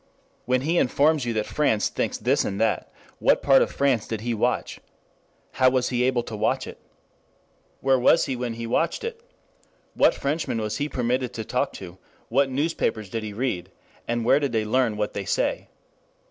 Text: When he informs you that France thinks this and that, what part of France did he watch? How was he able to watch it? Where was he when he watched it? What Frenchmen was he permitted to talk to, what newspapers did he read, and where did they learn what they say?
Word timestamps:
When 0.45 0.61
he 0.61 0.79
informs 0.79 1.25
you 1.25 1.33
that 1.33 1.45
France 1.45 1.87
thinks 1.89 2.17
this 2.17 2.43
and 2.43 2.59
that, 2.59 2.91
what 3.19 3.43
part 3.43 3.61
of 3.61 3.71
France 3.71 4.07
did 4.07 4.21
he 4.21 4.33
watch? 4.33 4.79
How 5.51 5.69
was 5.69 5.89
he 5.89 6.01
able 6.01 6.23
to 6.23 6.35
watch 6.35 6.65
it? 6.65 6.79
Where 7.81 7.99
was 7.99 8.25
he 8.25 8.35
when 8.35 8.55
he 8.55 8.65
watched 8.65 9.03
it? 9.03 9.21
What 9.93 10.15
Frenchmen 10.15 10.59
was 10.59 10.77
he 10.77 10.89
permitted 10.89 11.33
to 11.33 11.45
talk 11.45 11.71
to, 11.73 11.99
what 12.29 12.49
newspapers 12.49 13.11
did 13.11 13.21
he 13.21 13.31
read, 13.31 13.69
and 14.07 14.25
where 14.25 14.39
did 14.39 14.53
they 14.53 14.65
learn 14.65 14.97
what 14.97 15.13
they 15.13 15.23
say? 15.23 15.67